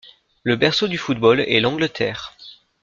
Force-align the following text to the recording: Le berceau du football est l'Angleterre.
Le 0.41 0.55
berceau 0.55 0.87
du 0.87 0.97
football 0.97 1.41
est 1.41 1.59
l'Angleterre. 1.59 2.33